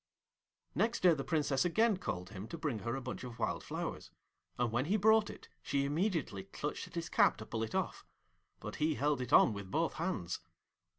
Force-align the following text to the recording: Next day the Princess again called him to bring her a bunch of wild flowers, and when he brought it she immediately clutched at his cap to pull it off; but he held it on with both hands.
Next 0.73 1.01
day 1.01 1.13
the 1.13 1.23
Princess 1.23 1.63
again 1.63 1.97
called 1.97 2.31
him 2.31 2.47
to 2.47 2.57
bring 2.57 2.79
her 2.79 2.95
a 2.95 3.01
bunch 3.01 3.23
of 3.23 3.37
wild 3.37 3.63
flowers, 3.63 4.09
and 4.57 4.71
when 4.71 4.85
he 4.85 4.97
brought 4.97 5.29
it 5.29 5.47
she 5.61 5.85
immediately 5.85 6.45
clutched 6.45 6.87
at 6.87 6.95
his 6.95 7.07
cap 7.07 7.37
to 7.37 7.45
pull 7.45 7.61
it 7.61 7.75
off; 7.75 8.03
but 8.59 8.77
he 8.77 8.95
held 8.95 9.21
it 9.21 9.31
on 9.31 9.53
with 9.53 9.69
both 9.69 9.93
hands. 9.93 10.39